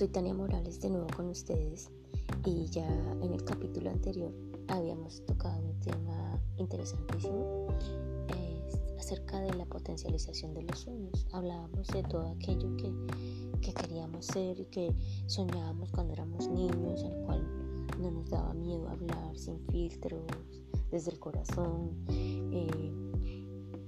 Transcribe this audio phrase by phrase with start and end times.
[0.00, 1.90] soy Tania Morales de nuevo con ustedes
[2.46, 2.88] y ya
[3.20, 4.32] en el capítulo anterior
[4.68, 7.66] habíamos tocado un tema interesantísimo
[8.98, 11.26] acerca de la potencialización de los sueños.
[11.32, 12.90] Hablábamos de todo aquello que,
[13.60, 14.90] que queríamos ser y que
[15.26, 17.46] soñábamos cuando éramos niños, al cual
[18.00, 20.22] no nos daba miedo hablar sin filtros,
[20.90, 21.90] desde el corazón.
[22.08, 22.90] Eh,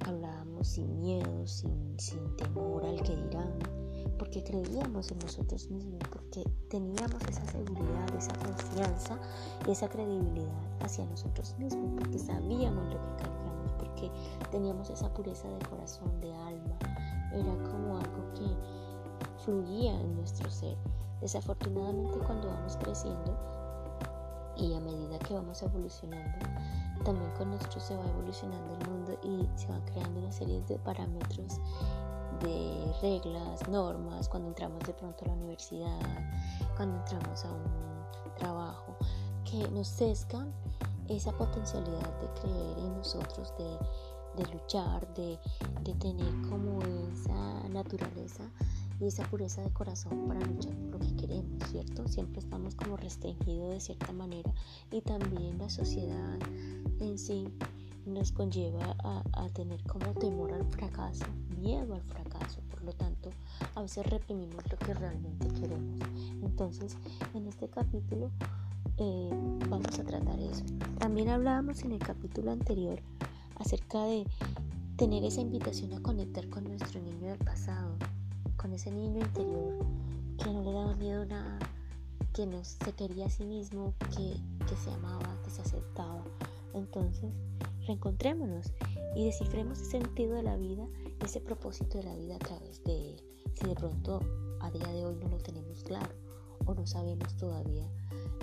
[0.01, 3.82] hablábamos sin miedo, sin, sin temor al que dirán,
[4.19, 9.19] porque creíamos en nosotros mismos, porque teníamos esa seguridad, esa confianza
[9.67, 14.11] y esa credibilidad hacia nosotros mismos, porque sabíamos lo que cargábamos, porque
[14.51, 16.79] teníamos esa pureza de corazón, de alma.
[17.33, 20.77] Era como algo que fluía en nuestro ser.
[21.21, 23.37] Desafortunadamente cuando vamos creciendo
[24.57, 26.47] y a medida que vamos evolucionando,
[27.05, 30.79] también con nosotros se va evolucionando el mundo y se van creando una serie de
[30.79, 31.61] parámetros
[32.43, 36.01] de reglas, normas, cuando entramos de pronto a la universidad,
[36.77, 38.97] cuando entramos a un trabajo,
[39.45, 40.53] que nos sesgan
[41.09, 45.39] esa potencialidad de creer en nosotros, de, luchar, de,
[45.83, 46.81] de, tener como
[47.13, 48.45] esa naturaleza
[49.01, 52.09] y esa pureza de corazón para luchar por lo que queremos, ¿cierto?
[52.09, 54.53] Siempre estamos como restringidos de cierta manera
[54.91, 56.39] y también la sociedad
[57.01, 57.47] en sí
[58.07, 61.25] nos conlleva a, a, tener como temor al fracaso,
[61.61, 63.31] miedo al fracaso, por lo tanto
[63.75, 65.99] a veces reprimimos lo que realmente queremos.
[66.43, 66.97] Entonces
[67.35, 68.31] en este capítulo
[68.99, 69.31] eh,
[69.69, 70.65] vamos a tratar eso.
[70.99, 73.01] También hablábamos en el capítulo anterior
[73.59, 74.27] acerca de
[74.97, 77.97] tener esa invitación a conectar con nuestro niño del pasado,
[78.57, 79.87] con ese niño interior
[80.39, 81.59] que no le daba miedo nada,
[82.33, 84.37] que no se quería a sí mismo, que,
[84.67, 86.23] que se amaba, que se aceptaba.
[86.75, 87.31] Entonces,
[87.87, 88.73] reencontrémonos
[89.15, 90.87] y descifremos ese sentido de la vida,
[91.25, 93.23] ese propósito de la vida a través de él.
[93.55, 94.21] Si de pronto
[94.61, 96.15] a día de hoy no lo tenemos claro
[96.65, 97.89] o no sabemos todavía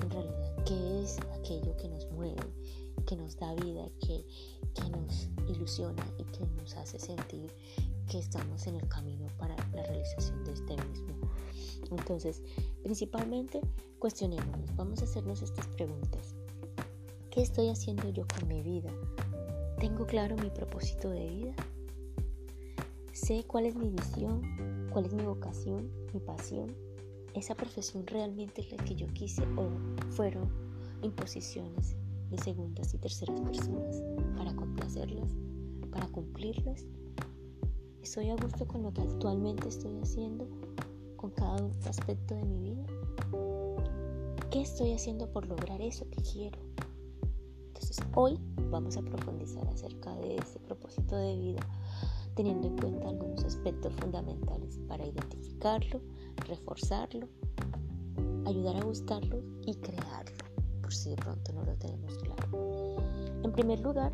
[0.01, 2.41] en realidad qué es aquello que nos mueve,
[3.05, 4.25] que nos da vida, que,
[4.73, 7.51] que nos ilusiona y que nos hace sentir
[8.09, 11.15] que estamos en el camino para la realización de este mismo.
[11.91, 12.41] Entonces,
[12.83, 13.61] principalmente
[13.99, 16.35] cuestionémonos, vamos a hacernos estas preguntas.
[17.31, 18.91] ¿Qué estoy haciendo yo con mi vida?
[19.79, 21.53] ¿Tengo claro mi propósito de vida?
[23.13, 24.41] ¿Sé cuál es mi visión?
[24.91, 25.89] ¿Cuál es mi vocación?
[26.13, 26.75] ¿Mi pasión?
[27.33, 29.69] esa profesión realmente es la que yo quise o
[30.11, 30.49] fueron
[31.01, 31.95] imposiciones
[32.29, 34.03] de segundas y terceras personas
[34.35, 35.29] para complacerlas,
[35.91, 36.85] para cumplirlas.
[38.01, 40.47] ¿Estoy a gusto con lo que actualmente estoy haciendo,
[41.15, 42.85] con cada aspecto de mi vida?
[44.51, 46.59] ¿Qué estoy haciendo por lograr eso que quiero?
[47.67, 51.61] Entonces hoy vamos a profundizar acerca de ese propósito de vida,
[52.35, 56.01] teniendo en cuenta algunos aspectos fundamentales para identificarlo,
[56.47, 57.27] reforzarlo,
[58.45, 60.37] ayudar a buscarlo y crearlo,
[60.81, 62.97] por si de pronto no lo tenemos claro.
[63.43, 64.13] En primer lugar,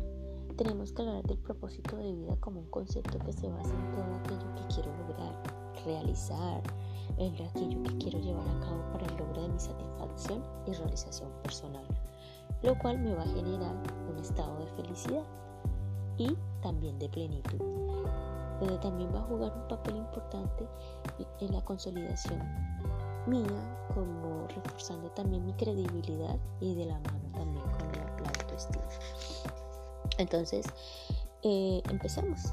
[0.56, 4.14] tenemos que hablar del propósito de vida como un concepto que se basa en todo
[4.14, 5.42] aquello que quiero lograr,
[5.84, 6.62] realizar,
[7.18, 11.30] en aquello que quiero llevar a cabo para el logro de mi satisfacción y realización
[11.42, 11.86] personal,
[12.62, 13.76] lo cual me va a generar
[14.10, 15.24] un estado de felicidad
[16.16, 17.76] y también de plenitud
[18.60, 20.66] donde también va a jugar un papel importante
[21.40, 22.40] en la consolidación
[23.26, 28.82] mía, como reforzando también mi credibilidad y de la mano también con la, autoestima.
[30.18, 30.66] Entonces,
[31.42, 32.46] eh, empecemos.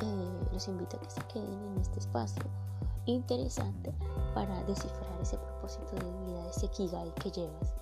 [0.00, 2.44] Eh, los invito a que se queden en este espacio
[3.06, 3.92] interesante
[4.34, 7.74] para descifrar ese propósito de vida, ese kigai que llevas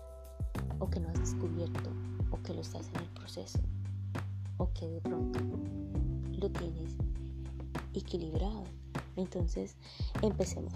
[0.78, 1.90] o que no has descubierto
[2.30, 3.58] o que lo estás en el proceso
[4.58, 5.40] o que de pronto
[6.38, 6.96] lo tienes
[7.94, 8.64] equilibrado.
[9.16, 9.76] Entonces,
[10.22, 10.72] empecemos.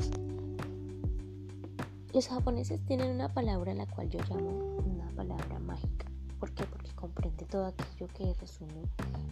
[2.12, 6.06] Los japoneses tienen una palabra la cual yo llamo una palabra mágica.
[6.38, 6.64] ¿Por qué?
[6.64, 8.82] Porque comprende todo aquello que resume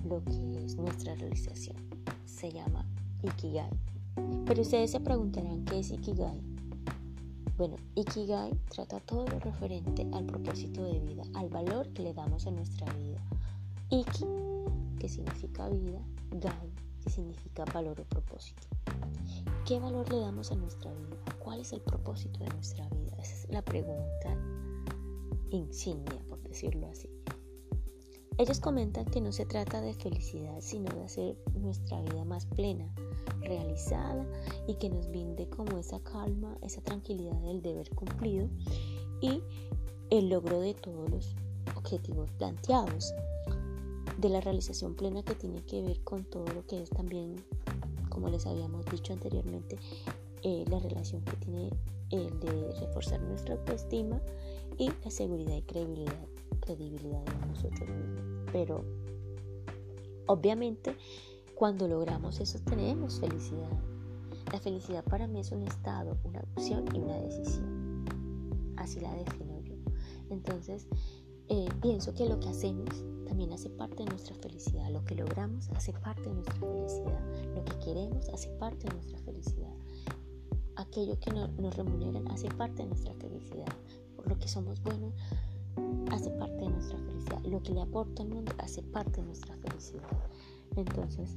[0.06, 1.76] lo que es nuestra realización.
[2.26, 2.84] Se llama
[3.22, 3.70] Ikigai.
[4.46, 6.40] Pero ustedes se preguntarán qué es Ikigai.
[7.98, 12.52] Ikigai trata todo lo referente al propósito de vida, al valor que le damos a
[12.52, 13.20] nuestra vida.
[13.90, 14.24] Iki,
[15.00, 16.00] que significa vida,
[16.30, 16.72] Gai,
[17.08, 18.68] significa valor o propósito.
[19.66, 21.16] ¿Qué valor le damos a nuestra vida?
[21.40, 23.16] ¿Cuál es el propósito de nuestra vida?
[23.20, 24.36] Esa es la pregunta
[25.50, 27.10] insignia, por decirlo así.
[28.38, 32.94] Ellos comentan que no se trata de felicidad, sino de hacer nuestra vida más plena,
[33.48, 34.26] realizada
[34.66, 38.48] y que nos brinde como esa calma, esa tranquilidad del deber cumplido
[39.20, 39.42] y
[40.10, 41.34] el logro de todos los
[41.74, 43.14] objetivos planteados
[44.18, 47.36] de la realización plena que tiene que ver con todo lo que es también,
[48.08, 49.78] como les habíamos dicho anteriormente,
[50.42, 51.70] eh, la relación que tiene
[52.10, 54.20] el de reforzar nuestra autoestima
[54.76, 56.26] y la seguridad y credibilidad,
[56.60, 58.50] credibilidad de nosotros mismos.
[58.52, 58.84] Pero
[60.26, 60.96] obviamente
[61.58, 63.72] cuando logramos eso tenemos felicidad.
[64.52, 68.04] La felicidad para mí es un estado, una opción y una decisión.
[68.76, 69.74] Así la defino yo.
[70.30, 70.86] Entonces,
[71.48, 74.88] eh, pienso que lo que hacemos también hace parte de nuestra felicidad.
[74.92, 77.20] Lo que logramos hace parte de nuestra felicidad.
[77.56, 79.74] Lo que queremos hace parte de nuestra felicidad.
[80.76, 83.66] Aquello que nos remuneran hace parte de nuestra felicidad.
[84.14, 85.12] Por lo que somos buenos
[86.12, 87.42] hace parte de nuestra felicidad.
[87.42, 90.06] Lo que le aporta al mundo hace parte de nuestra felicidad.
[90.78, 91.36] Entonces,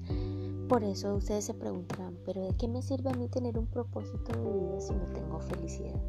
[0.69, 4.31] por eso ustedes se preguntarán, pero ¿de qué me sirve a mí tener un propósito
[4.33, 5.99] de vida si no tengo felicidad?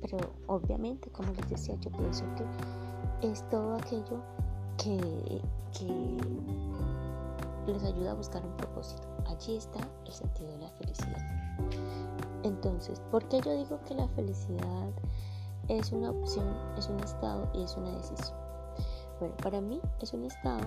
[0.00, 0.18] Pero
[0.48, 4.20] obviamente, como les decía, yo pienso que es todo aquello
[4.78, 4.98] que,
[5.78, 6.18] que
[7.72, 9.06] les ayuda a buscar un propósito.
[9.26, 11.24] Allí está el sentido de la felicidad.
[12.42, 14.90] Entonces, ¿por qué yo digo que la felicidad
[15.68, 18.36] es una opción, es un estado y es una decisión?
[19.20, 20.66] Bueno, para mí es un estado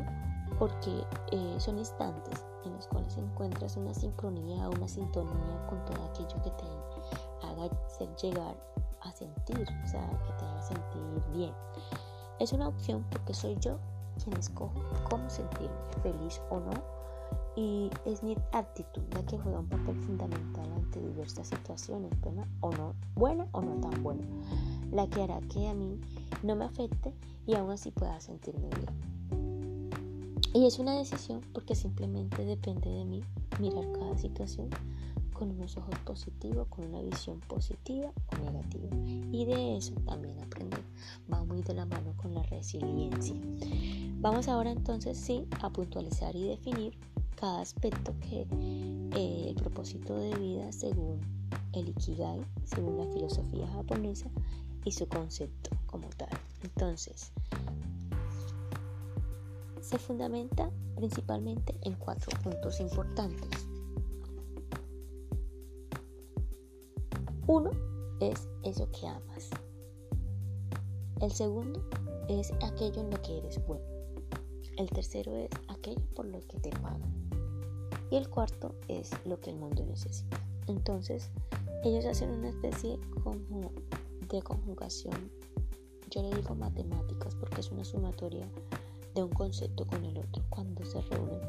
[0.60, 6.42] porque eh, son instantes en los cuales encuentras una sincronía una sintonía con todo aquello
[6.42, 6.64] que te
[7.46, 7.70] haga
[8.22, 8.56] llegar
[9.02, 11.54] a sentir, o sea, que te haga sentir bien.
[12.40, 13.78] Es una opción porque soy yo
[14.22, 16.72] quien escojo cómo sentirme, feliz o no,
[17.56, 22.72] y es mi actitud la que juega un papel fundamental ante diversas situaciones, buena o
[22.72, 24.26] no, buena o no tan buena,
[24.92, 26.00] la que hará que a mí
[26.42, 27.14] no me afecte
[27.46, 29.23] y aún así pueda sentirme bien.
[30.54, 33.24] Y es una decisión porque simplemente depende de mí
[33.60, 34.70] mirar cada situación
[35.34, 38.96] con unos ojos positivos, con una visión positiva o negativa.
[39.32, 40.80] Y de eso también aprender.
[41.32, 43.36] Va muy de la mano con la resiliencia.
[44.20, 46.98] Vamos ahora entonces sí a puntualizar y definir
[47.36, 48.48] cada aspecto que
[49.16, 51.20] eh, el propósito de vida según
[51.74, 54.30] el Ikigai, según la filosofía japonesa
[54.86, 56.30] y su concepto como tal.
[56.64, 57.32] Entonces,
[59.84, 63.68] se fundamenta principalmente en cuatro puntos importantes.
[67.48, 67.72] Uno
[68.22, 69.50] es eso que amas.
[71.20, 71.84] El segundo
[72.30, 73.84] es aquello en lo que eres bueno.
[74.78, 77.14] El tercero es aquello por lo que te pagan.
[78.10, 80.40] Y el cuarto es lo que el mundo necesita.
[80.68, 81.30] Entonces,
[81.84, 83.72] ellos hacen una especie como
[84.30, 85.30] de conjugación.
[86.10, 88.48] Yo le digo matemáticas porque es una sumatoria
[89.14, 90.44] de un concepto con el otro.
[90.50, 91.42] Cuando se reúnen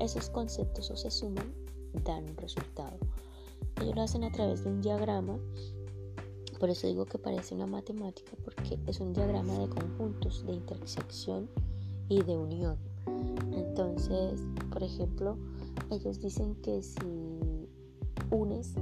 [0.00, 1.52] esos conceptos o se suman,
[2.04, 2.96] dan un resultado.
[3.80, 5.38] Ellos lo hacen a través de un diagrama,
[6.58, 11.48] por eso digo que parece una matemática, porque es un diagrama de conjuntos, de intersección
[12.08, 12.76] y de unión.
[13.52, 15.36] Entonces, por ejemplo,
[15.90, 17.68] ellos dicen que si
[18.30, 18.74] unes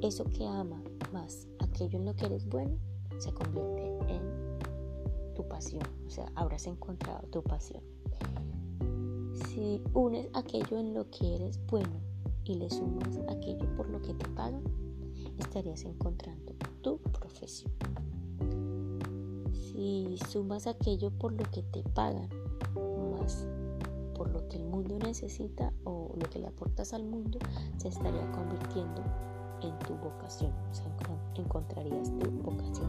[0.00, 2.76] eso que ama más aquello en lo que eres bueno,
[3.18, 4.51] se convierte en
[6.06, 7.82] o sea, habrás encontrado tu pasión.
[9.46, 12.00] Si unes aquello en lo que eres bueno
[12.44, 14.62] y le sumas aquello por lo que te pagan,
[15.38, 17.72] estarías encontrando tu profesión.
[19.52, 22.28] Si sumas aquello por lo que te pagan
[23.18, 23.46] más
[24.14, 27.38] por lo que el mundo necesita o lo que le aportas al mundo,
[27.76, 29.02] se estaría convirtiendo
[29.62, 30.86] en tu vocación, o sea,
[31.34, 32.88] encontrarías tu vocación.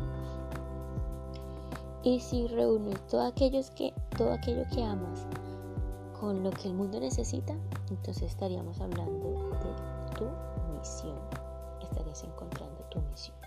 [2.04, 5.26] Y si reúnes todo, aquellos que, todo aquello que amas
[6.20, 7.54] con lo que el mundo necesita,
[7.90, 9.30] entonces estaríamos hablando
[9.64, 10.26] de tu
[10.78, 11.18] misión.
[11.82, 13.38] Estarías encontrando tu misión.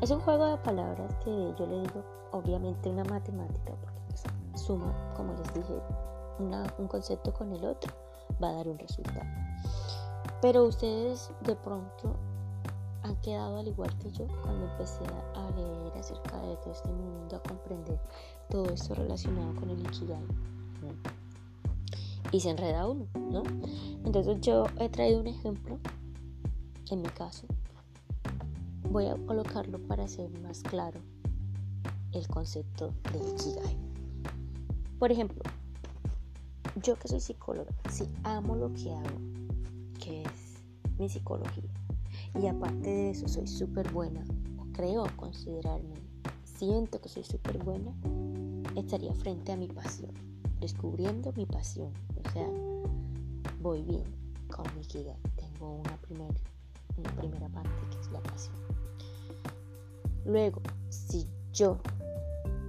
[0.00, 2.02] Es un juego de palabras que yo le digo,
[2.32, 4.22] obviamente, una matemática, porque pues,
[4.54, 5.74] suma, como les dije,
[6.38, 7.92] un concepto con el otro,
[8.42, 9.26] va a dar un resultado.
[10.40, 12.16] Pero ustedes de pronto
[13.06, 17.36] han quedado al igual que yo cuando empecé a leer acerca de todo este mundo,
[17.36, 18.00] a comprender
[18.50, 20.24] todo esto relacionado con el Ikigai.
[22.32, 23.42] Y se enreda uno, ¿no?
[24.04, 25.78] Entonces yo he traído un ejemplo,
[26.90, 27.46] en mi caso.
[28.90, 31.00] Voy a colocarlo para hacer más claro
[32.12, 33.78] el concepto de Ikigai.
[34.98, 35.42] Por ejemplo,
[36.82, 39.18] yo que soy psicóloga, si amo lo que hago,
[40.00, 40.64] que es
[40.98, 41.70] mi psicología,
[42.40, 44.24] y aparte de eso, soy súper buena,
[44.72, 45.94] creo considerarme,
[46.44, 47.92] siento que soy súper buena,
[48.76, 50.12] estaría frente a mi pasión,
[50.60, 51.92] descubriendo mi pasión.
[52.24, 52.48] O sea,
[53.60, 54.04] voy bien
[54.54, 55.16] con mi Kigai.
[55.36, 55.98] Tengo una,
[56.96, 58.56] una primera parte que es la pasión.
[60.24, 61.78] Luego, si yo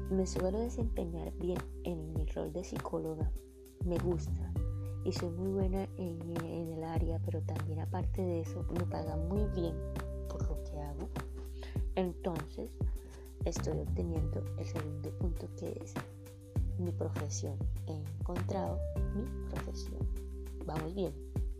[0.09, 3.29] me suelo desempeñar bien en mi rol de psicóloga,
[3.85, 4.46] me gusta
[5.07, 6.21] y soy muy buena en,
[6.73, 9.73] el área, pero también aparte de eso me pagan muy bien
[10.27, 11.07] por lo que hago,
[11.95, 12.69] entonces
[13.45, 15.93] estoy obteniendo el segundo punto que es
[16.77, 17.55] mi profesión.
[17.87, 18.79] He encontrado
[19.15, 20.05] mi profesión.
[20.65, 21.13] Vamos bien.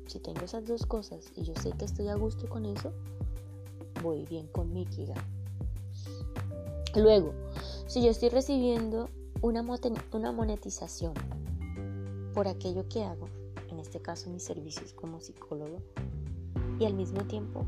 [0.07, 2.91] Si tengo esas dos cosas y yo sé que estoy a gusto con eso,
[4.03, 5.15] voy bien con mi Kiga.
[6.95, 7.33] Luego,
[7.87, 9.09] si yo estoy recibiendo
[9.41, 9.65] una,
[10.11, 11.13] una monetización
[12.33, 13.27] por aquello que hago,
[13.87, 15.77] este caso mis servicios como psicólogo,
[16.77, 17.65] y al mismo tiempo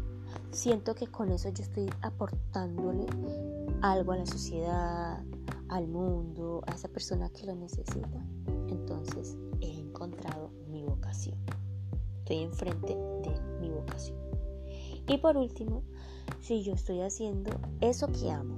[0.51, 3.05] siento que con eso yo estoy aportándole
[3.81, 5.23] algo a la sociedad,
[5.69, 8.25] al mundo, a esa persona que lo necesita,
[8.67, 11.37] entonces he encontrado mi vocación.
[12.19, 14.17] Estoy enfrente de mi vocación.
[15.07, 15.83] Y por último,
[16.41, 18.57] si yo estoy haciendo eso que amo,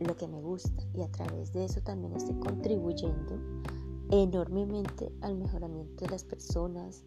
[0.00, 3.55] lo que me gusta, y a través de eso también estoy contribuyendo
[4.10, 7.04] enormemente al mejoramiento de las personas,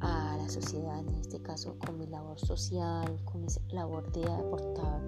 [0.00, 5.00] a la sociedad, en este caso con mi labor social, con mi labor de aportar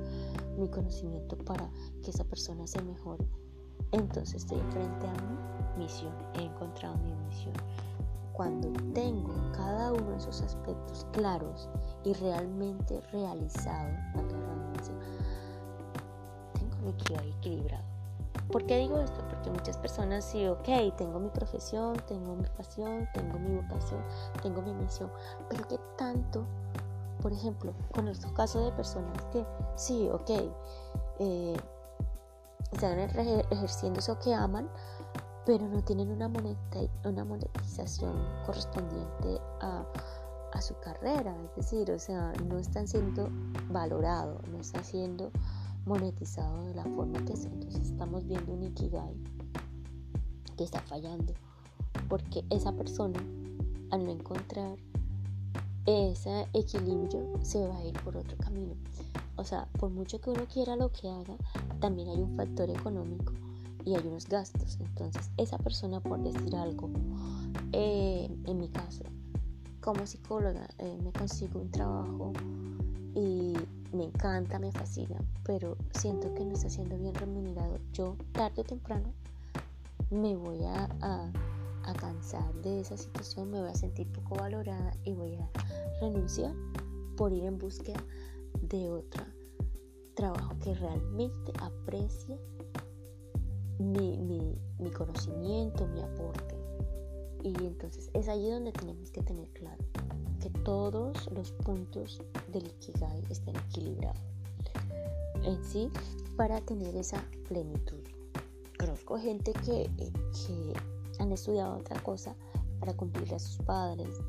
[0.58, 1.70] mi conocimiento para
[2.02, 3.26] que esa persona se mejore.
[3.92, 5.12] Entonces estoy frente a
[5.76, 7.54] mi misión, he encontrado mi misión.
[8.32, 11.68] Cuando tengo cada uno de esos aspectos claros
[12.04, 13.90] y realmente realizado,
[16.54, 17.95] tengo mi equilibrio equilibrado.
[18.50, 19.26] ¿Por qué digo esto?
[19.28, 24.02] Porque muchas personas sí, ok, tengo mi profesión, tengo mi pasión, tengo mi vocación,
[24.42, 25.10] tengo mi misión,
[25.48, 26.46] pero ¿qué tanto
[27.26, 30.30] por ejemplo, con estos casos de personas que sí, ok,
[31.18, 31.56] eh,
[32.70, 34.68] están ejerciendo eso que aman,
[35.44, 36.30] pero no tienen una,
[37.04, 39.84] una monetización correspondiente a,
[40.52, 43.28] a, su carrera, es decir, o sea, no están siendo
[43.70, 45.30] valorados, no están siendo
[45.86, 47.46] monetizados de la forma que es.
[47.46, 49.14] Entonces estamos viendo un Ikigai
[50.56, 51.32] que está fallando,
[52.08, 53.18] porque esa persona,
[53.90, 54.76] al no encontrar
[55.86, 58.74] ese equilibrio se va a ir por otro camino.
[59.36, 61.36] O sea, por mucho que uno quiera lo que haga,
[61.80, 63.32] también hay un factor económico
[63.84, 64.78] y hay unos gastos.
[64.80, 66.90] Entonces, esa persona, por decir algo,
[67.72, 69.04] eh, en mi caso,
[69.80, 72.32] como psicóloga, eh, me consigo un trabajo
[73.14, 73.52] y
[73.92, 77.78] me encanta, me fascina, pero siento que no está siendo bien remunerado.
[77.92, 79.12] Yo, tarde o temprano,
[80.10, 81.32] me voy a
[81.86, 85.48] a cansar de esa situación, me voy a sentir poco valorada y voy a
[86.00, 86.52] renunciar
[87.16, 88.02] por ir en búsqueda
[88.60, 89.24] de otro
[90.14, 92.38] trabajo que realmente aprecie
[93.78, 96.56] mi, mi, conocimiento, mi aporte.
[97.42, 99.84] Y entonces es allí donde tenemos que tener claro
[100.50, 102.20] todos los puntos
[102.52, 104.20] del Ikigai estén equilibrados
[105.42, 105.90] en sí
[106.36, 108.00] para tener esa plenitud.
[108.78, 110.72] Conozco gente que, que
[111.18, 112.34] han estudiado otra cosa
[112.80, 114.20] para cumplir a sus padres,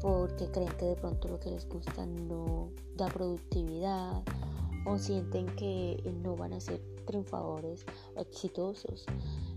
[0.00, 4.22] porque creen que de pronto lo que les gusta no da productividad
[4.86, 9.06] o sienten que no van a ser triunfadores o exitosos.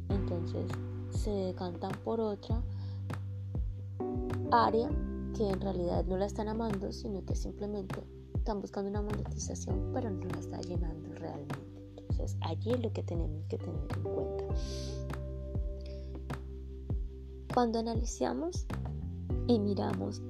[0.10, 0.66] Entonces
[1.10, 2.62] se decantan por otra
[4.52, 4.90] área
[5.34, 8.04] que en realidad no la están amando, sino que simplemente
[8.36, 11.56] están buscando una monetización, pero no la está llenando realmente.
[11.98, 14.46] Entonces allí es lo que tenemos que tener en cuenta.
[17.54, 18.66] Cuando analizamos
[19.48, 20.22] y miramos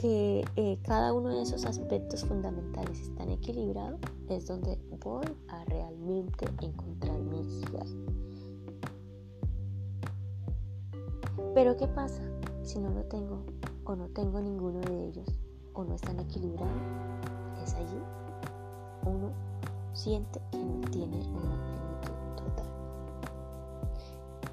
[0.00, 6.46] que eh, cada uno de esos aspectos fundamentales están equilibrados, es donde voy a realmente
[6.60, 7.84] encontrar mi guía.
[11.54, 12.33] Pero ¿qué pasa
[12.64, 13.44] si no lo tengo
[13.84, 15.28] o no tengo ninguno de ellos
[15.74, 16.82] o no están equilibrados?
[17.62, 18.02] Es allí
[19.04, 19.30] uno
[19.92, 21.74] siente que no tiene una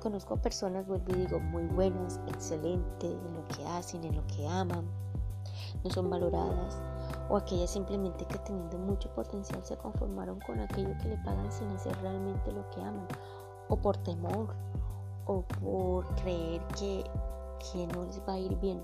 [0.01, 4.47] Conozco personas, vuelvo y digo, muy buenas, excelentes en lo que hacen, en lo que
[4.47, 4.83] aman,
[5.83, 6.81] no son valoradas,
[7.29, 11.67] o aquellas simplemente que teniendo mucho potencial se conformaron con aquello que le pagan sin
[11.69, 13.07] hacer realmente lo que aman,
[13.69, 14.55] o por temor,
[15.27, 17.03] o por creer que,
[17.71, 18.83] que no les va a ir bien.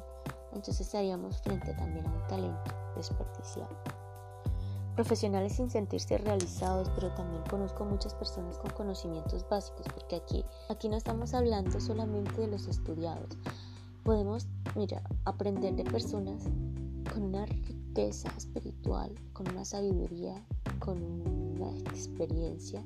[0.54, 3.76] Entonces estaríamos frente también a un talento desperdiciado
[4.98, 10.90] profesionales sin sentirse realizados, pero también conozco muchas personas con conocimientos básicos, porque aquí, aquí
[10.90, 13.38] no estamos hablando solamente de los estudiados.
[14.04, 16.46] Podemos, mira, aprender de personas
[17.14, 20.44] con una riqueza espiritual, con una sabiduría,
[20.80, 22.84] con una experiencia,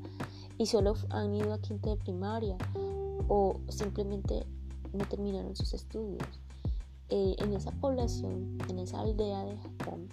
[0.57, 2.57] y solo han ido a quinto de primaria
[3.29, 4.45] o simplemente
[4.93, 6.27] no terminaron sus estudios.
[7.10, 10.07] Eh, en esa población, en esa aldea de Japón,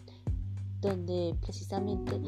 [0.81, 2.21] donde precisamente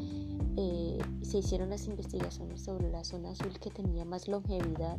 [0.57, 4.97] eh, se hicieron las investigaciones sobre la zona azul que tenía más longevidad.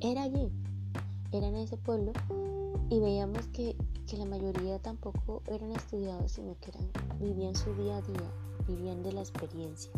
[0.00, 0.50] Era allí,
[1.32, 2.12] eran en ese pueblo
[2.90, 3.76] y veíamos que,
[4.08, 6.88] que, la mayoría tampoco eran estudiados, sino que eran,
[7.20, 8.30] vivían su día a día,
[8.68, 9.90] vivían de la experiencia.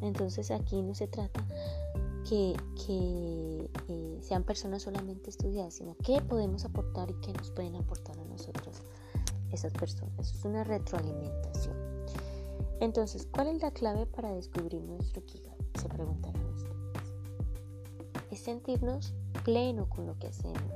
[0.00, 1.44] Entonces aquí no se trata
[2.28, 2.56] que,
[2.86, 8.18] que eh, sean personas solamente estudiadas, sino qué podemos aportar y qué nos pueden aportar
[8.18, 8.82] a nosotros
[9.52, 10.32] esas personas.
[10.32, 11.76] Es una retroalimentación.
[12.80, 15.56] Entonces, ¿cuál es la clave para descubrir nuestro Kigai?
[15.80, 16.76] Se preguntarán ustedes.
[18.30, 19.14] Es sentirnos
[19.44, 20.72] pleno con lo que hacemos,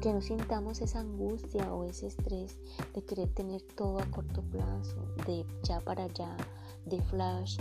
[0.00, 2.58] que no sintamos esa angustia o ese estrés
[2.94, 6.36] de querer tener todo a corto plazo, de ya para allá,
[6.84, 7.58] de flash,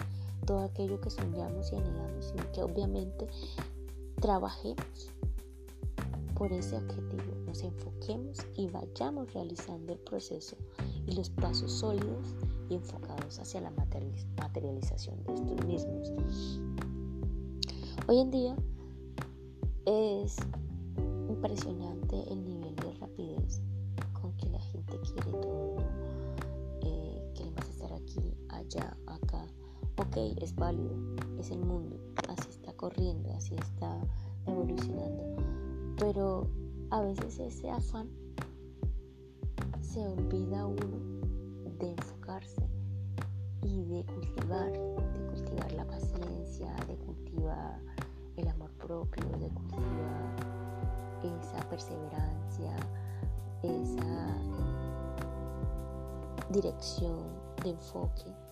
[0.49, 3.27] todo aquello que soñamos y anhelamos, sino que obviamente
[4.19, 5.11] trabajemos
[6.33, 10.57] por ese objetivo, nos enfoquemos y vayamos realizando el proceso
[11.05, 12.33] y los pasos sólidos
[12.67, 16.59] y enfocados hacia la materialización de estos mismos.
[18.07, 18.55] Hoy en día
[19.85, 20.35] es
[21.29, 23.61] impresionante el nivel de rapidez
[24.19, 25.75] con que la gente quiere todo.
[26.81, 28.97] Eh, queremos estar aquí, allá.
[30.19, 30.97] Es válido,
[31.39, 31.97] es el mundo,
[32.27, 33.97] así está corriendo, así está
[34.45, 35.37] evolucionando.
[35.97, 36.45] Pero
[36.89, 38.09] a veces ese afán
[39.79, 40.97] se olvida uno
[41.79, 42.67] de enfocarse
[43.61, 47.79] y de cultivar, de cultivar la paciencia, de cultivar
[48.35, 50.35] el amor propio, de cultivar
[51.23, 52.75] esa perseverancia,
[53.63, 54.37] esa
[56.49, 57.23] dirección
[57.63, 58.48] de enfoque.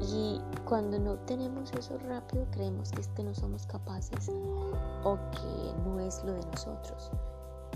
[0.00, 4.30] Y cuando no tenemos eso rápido, creemos que es que no somos capaces
[5.04, 7.10] o que no es lo de nosotros.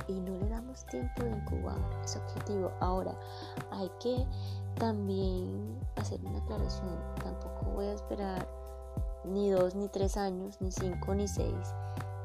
[0.06, 2.70] Y no le damos tiempo de incubar ese objetivo.
[2.80, 3.14] Ahora,
[3.70, 4.26] hay que
[4.76, 6.96] también hacer una aclaración.
[7.22, 8.48] Tampoco voy a esperar
[9.24, 11.74] ni dos, ni tres años, ni cinco, ni seis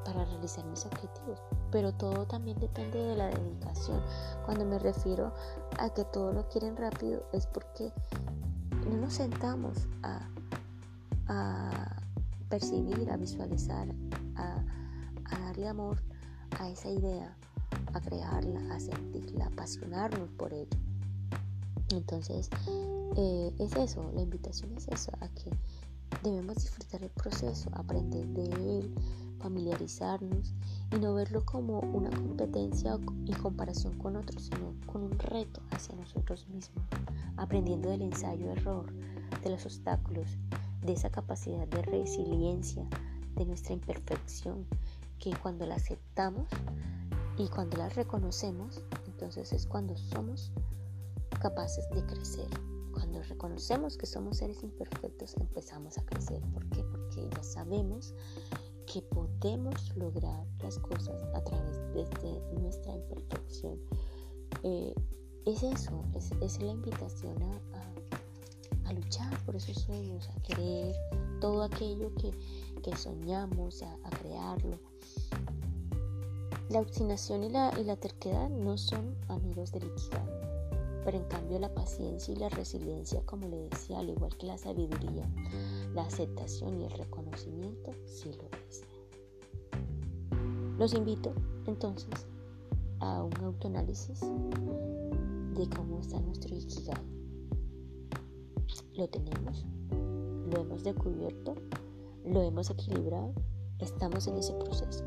[0.03, 1.41] para realizar mis objetivos.
[1.71, 4.01] Pero todo también depende de la dedicación.
[4.45, 5.33] Cuando me refiero
[5.79, 7.91] a que todo lo quieren rápido es porque
[8.89, 10.19] no nos sentamos a,
[12.49, 13.87] percibir, a visualizar,
[14.35, 14.63] a,
[15.47, 15.97] darle amor
[16.59, 17.35] a esa idea,
[17.93, 20.77] a crearla, a sentirla, a apasionarnos por ella.
[21.91, 22.49] Entonces,
[23.17, 25.49] eh, es eso, la invitación es eso, a que
[26.23, 28.43] debemos disfrutar el proceso, aprender de
[28.79, 28.95] él,
[29.43, 30.53] familiarizarnos
[30.91, 35.95] y no verlo como una competencia y comparación con otros, sino con un reto hacia
[35.95, 36.85] nosotros mismos,
[37.35, 38.85] aprendiendo del ensayo-error,
[39.43, 40.37] de los obstáculos,
[40.81, 42.87] de esa capacidad de resiliencia,
[43.35, 44.65] de nuestra imperfección,
[45.19, 46.47] que cuando la aceptamos
[47.37, 50.53] y cuando la reconocemos, entonces es cuando somos
[51.41, 52.47] capaces de crecer.
[52.93, 56.41] Cuando reconocemos que somos seres imperfectos, empezamos a crecer.
[56.53, 56.83] ¿Por qué?
[56.83, 58.13] Porque ya sabemos
[58.85, 63.79] que podemos lograr las cosas a través de, nuestra imperfección.
[64.63, 64.93] Eh,
[65.45, 66.03] es eso,
[66.41, 70.95] es, la invitación a, luchar por esos sueños, a querer
[71.41, 74.77] todo aquello que, soñamos, a, crearlo.
[76.69, 80.27] La obstinación y la, y la terquedad no son amigos del Ikigai,
[81.03, 84.57] pero en cambio la paciencia y la resiliencia, como le decía, al igual que la
[84.57, 85.27] sabiduría,
[85.93, 88.83] la aceptación y el reconocimiento sí lo es.
[90.77, 91.33] Los invito
[91.67, 92.25] entonces
[92.99, 96.95] a un autoanálisis de cómo está nuestro Ikigai.
[98.95, 99.65] Lo tenemos,
[100.49, 101.55] lo hemos descubierto,
[102.25, 103.33] lo hemos equilibrado,
[103.79, 105.03] estamos en ese proceso.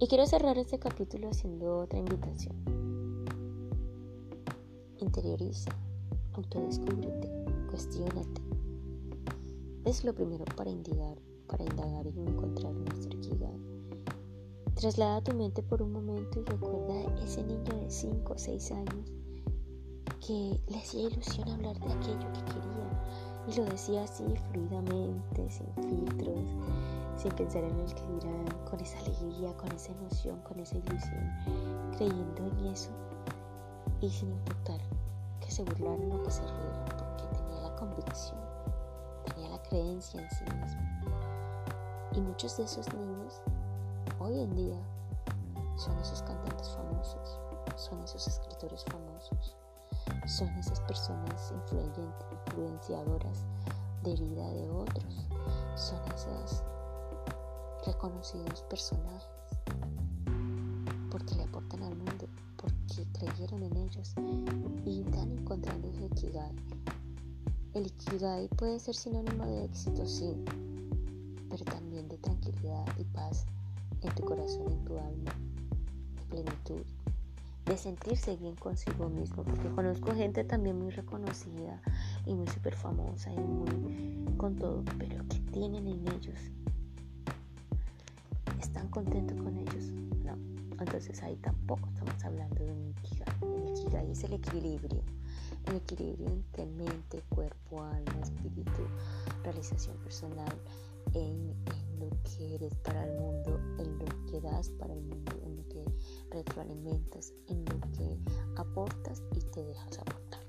[0.00, 2.54] Y quiero cerrar este capítulo haciendo otra invitación.
[4.98, 5.70] Interioriza,
[6.34, 7.30] autodescúbrete,
[7.70, 8.37] cuestionate.
[9.88, 13.58] Es lo primero para indagar, para indagar y encontrar nuestro Ikigai.
[14.74, 18.72] Traslada tu mente por un momento y recuerda a ese niño de 5 o 6
[18.72, 19.10] años
[20.20, 25.72] que le hacía ilusión hablar de aquello que quería y lo decía así fluidamente, sin
[25.82, 26.38] filtros,
[27.16, 31.32] sin pensar en el que dirán, con esa alegría, con esa emoción, con esa ilusión,
[31.96, 32.90] creyendo en eso
[34.02, 34.82] y sin importar
[35.40, 38.47] que se burlaran o que se rieran, porque tenía la convicción,
[39.68, 40.80] creencia en sí mismo.
[42.12, 43.40] Y muchos de esos niños
[44.18, 44.78] hoy en día
[45.76, 47.38] son esos cantantes famosos,
[47.76, 49.56] son esos escritores famosos,
[50.26, 51.52] son esas personas
[52.46, 53.46] influenciadoras
[54.02, 55.26] de vida de otros,
[55.76, 56.62] son esos
[57.86, 59.28] reconocidos personajes
[61.10, 64.14] porque le aportan al mundo, porque creyeron en ellos
[64.84, 66.52] y están encontrando su Ikigai.
[67.78, 70.34] El Ikigai puede ser sinónimo de éxito, sí,
[71.48, 73.46] pero también de tranquilidad y paz
[74.02, 75.30] en tu corazón, en tu alma.
[76.28, 76.82] plenitud,
[77.66, 81.80] de sentirse bien consigo mismo, porque conozco gente también muy reconocida
[82.26, 86.40] y muy súper famosa y muy con todo, pero que tienen en ellos.
[88.60, 89.84] ¿Están contentos con ellos?
[90.24, 90.34] No.
[90.80, 93.36] Entonces ahí tampoco estamos hablando de un ikigai.
[93.40, 95.00] El ikigai es el equilibrio.
[95.70, 98.86] Entre mente, cuerpo, alma, espíritu,
[99.44, 100.52] realización personal,
[101.14, 105.32] en, en lo que eres para el mundo, en lo que das para el mundo,
[105.44, 105.84] en lo que
[106.30, 108.18] retroalimentas, en lo que
[108.56, 110.40] aportas y te dejas aportar.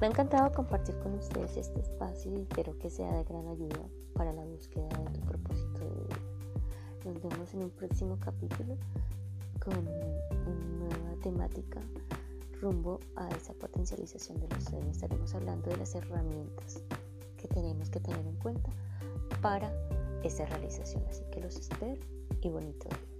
[0.00, 3.88] Me ha encantado compartir con ustedes este espacio y espero que sea de gran ayuda
[4.14, 6.18] para la búsqueda de tu propósito de vida.
[7.04, 8.76] Nos vemos en un próximo capítulo
[9.64, 11.80] con una nueva temática
[12.62, 14.96] rumbo a esa potencialización de los sueños.
[14.96, 16.80] Estaremos hablando de las herramientas
[17.36, 18.70] que tenemos que tener en cuenta
[19.42, 19.70] para
[20.22, 21.04] esa realización.
[21.10, 22.00] Así que los espero
[22.40, 23.11] y bonito día.